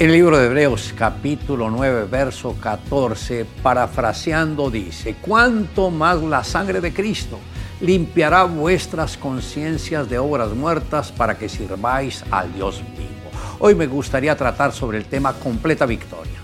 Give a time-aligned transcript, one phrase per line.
[0.00, 6.94] El libro de Hebreos capítulo 9 verso 14 parafraseando dice, ¿cuánto más la sangre de
[6.94, 7.38] Cristo
[7.82, 13.30] limpiará vuestras conciencias de obras muertas para que sirváis al Dios vivo?
[13.58, 16.40] Hoy me gustaría tratar sobre el tema completa victoria.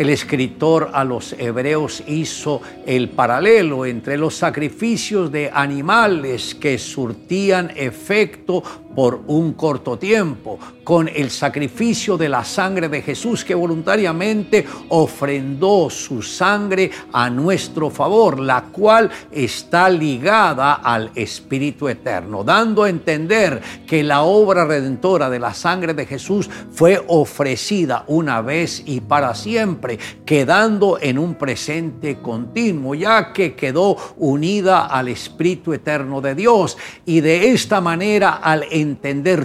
[0.00, 7.70] el escritor a los hebreos hizo el paralelo entre los sacrificios de animales que surtían
[7.76, 8.62] efecto
[9.00, 15.88] por un corto tiempo, con el sacrificio de la sangre de Jesús que voluntariamente ofrendó
[15.88, 23.62] su sangre a nuestro favor, la cual está ligada al Espíritu Eterno, dando a entender
[23.86, 29.34] que la obra redentora de la sangre de Jesús fue ofrecida una vez y para
[29.34, 36.76] siempre, quedando en un presente continuo, ya que quedó unida al Espíritu Eterno de Dios.
[37.06, 38.89] Y de esta manera al entender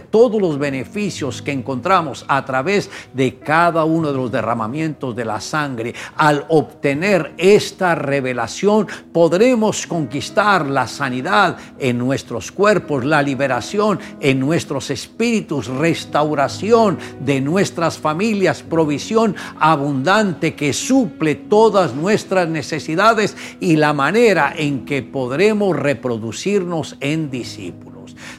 [0.10, 5.40] todos los beneficios que encontramos a través de cada uno de los derramamientos de la
[5.40, 14.40] sangre, al obtener esta revelación, podremos conquistar la sanidad en nuestros cuerpos, la liberación en
[14.40, 23.94] nuestros espíritus, restauración de nuestras familias, provisión abundante que suple todas nuestras necesidades y la
[23.94, 27.85] manera en que podremos reproducirnos en discípulos.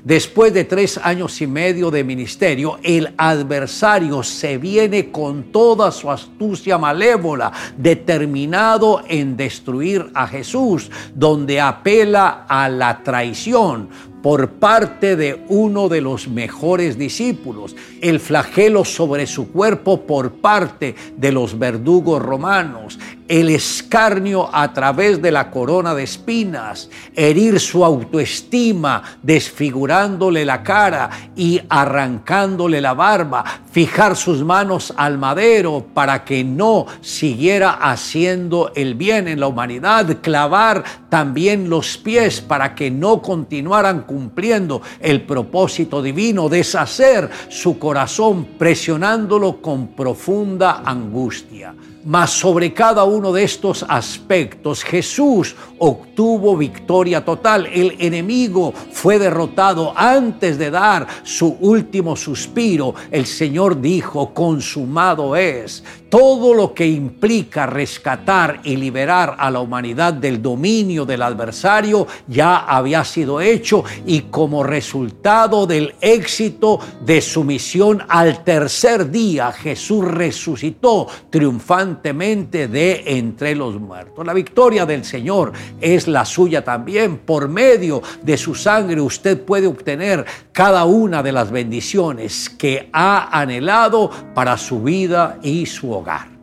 [0.07, 6.09] Después de tres años y medio de ministerio, el adversario se viene con toda su
[6.13, 13.89] astucia malévola, determinado en destruir a Jesús, donde apela a la traición
[14.23, 20.95] por parte de uno de los mejores discípulos, el flagelo sobre su cuerpo por parte
[21.17, 27.85] de los verdugos romanos, el escarnio a través de la corona de espinas, herir su
[27.85, 36.45] autoestima, desfigurándole la cara y arrancándole la barba, fijar sus manos al madero para que
[36.45, 43.21] no siguiera haciendo el bien en la humanidad, clavar también los pies para que no
[43.23, 51.75] continuaran cumpliendo el propósito divino, deshacer su corazón presionándolo con profunda angustia.
[52.05, 57.67] Mas sobre cada uno de estos aspectos Jesús obtuvo victoria total.
[57.67, 62.95] El enemigo fue derrotado antes de dar su último suspiro.
[63.11, 65.83] El Señor dijo, consumado es.
[66.11, 72.59] Todo lo que implica rescatar y liberar a la humanidad del dominio del adversario ya
[72.59, 80.05] había sido hecho y como resultado del éxito de su misión al tercer día Jesús
[80.05, 84.27] resucitó triunfantemente de entre los muertos.
[84.27, 87.19] La victoria del Señor es la suya también.
[87.19, 93.41] Por medio de su sangre usted puede obtener cada una de las bendiciones que ha
[93.41, 96.37] anhelado para su vida y su hogar.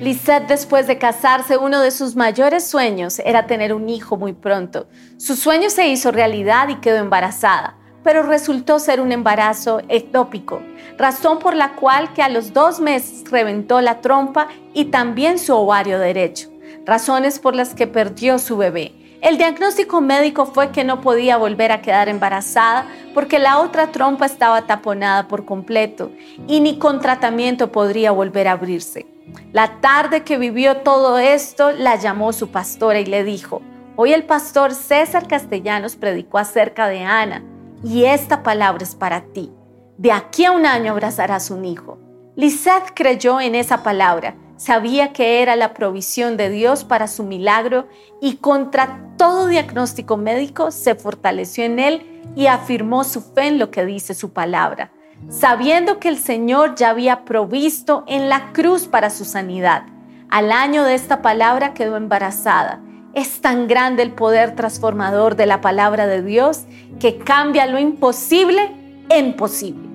[0.00, 4.88] Lisette, después de casarse, uno de sus mayores sueños era tener un hijo muy pronto.
[5.18, 10.62] Su sueño se hizo realidad y quedó embarazada, pero resultó ser un embarazo ectópico,
[10.96, 15.54] razón por la cual que a los dos meses reventó la trompa y también su
[15.54, 16.50] ovario derecho,
[16.86, 18.94] razones por las que perdió su bebé.
[19.20, 24.24] El diagnóstico médico fue que no podía volver a quedar embarazada porque la otra trompa
[24.24, 26.10] estaba taponada por completo
[26.48, 29.06] y ni con tratamiento podría volver a abrirse.
[29.52, 33.60] La tarde que vivió todo esto, la llamó su pastora y le dijo,
[33.94, 37.44] hoy el pastor César Castellanos predicó acerca de Ana
[37.82, 39.52] y esta palabra es para ti.
[39.98, 41.98] De aquí a un año abrazarás un hijo.
[42.36, 47.88] Lisette creyó en esa palabra sabía que era la provisión de Dios para su milagro
[48.20, 53.70] y contra todo diagnóstico médico se fortaleció en él y afirmó su fe en lo
[53.70, 54.92] que dice su palabra,
[55.30, 59.84] sabiendo que el Señor ya había provisto en la cruz para su sanidad.
[60.28, 62.82] Al año de esta palabra quedó embarazada.
[63.12, 66.62] Es tan grande el poder transformador de la palabra de Dios
[67.00, 68.70] que cambia lo imposible
[69.08, 69.90] en posible.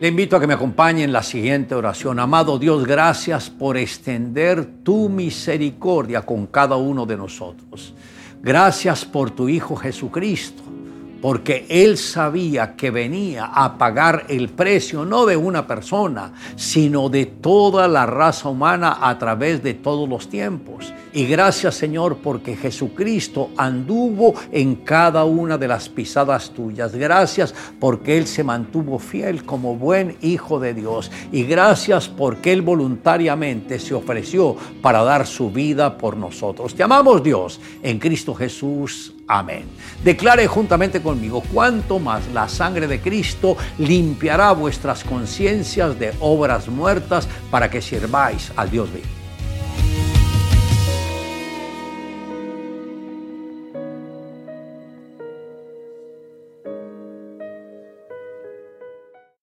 [0.00, 2.18] Le invito a que me acompañe en la siguiente oración.
[2.18, 7.94] Amado Dios, gracias por extender tu misericordia con cada uno de nosotros.
[8.42, 10.62] Gracias por tu Hijo Jesucristo,
[11.24, 17.24] porque Él sabía que venía a pagar el precio no de una persona, sino de
[17.24, 23.48] toda la raza humana a través de todos los tiempos Y gracias Señor porque Jesucristo
[23.56, 26.94] anduvo en cada una de las pisadas tuyas.
[26.94, 31.10] Gracias porque Él se mantuvo fiel como buen hijo de Dios.
[31.32, 36.74] Y gracias porque Él voluntariamente se ofreció para dar su vida por nosotros.
[36.74, 39.14] Te amamos Dios en Cristo Jesús.
[39.26, 39.64] Amén.
[40.02, 47.28] Declare juntamente conmigo cuánto más la sangre de Cristo limpiará vuestras conciencias de obras muertas
[47.50, 49.23] para que sirváis al Dios vivo.